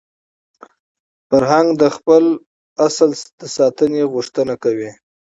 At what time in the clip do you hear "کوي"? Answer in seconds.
4.63-4.91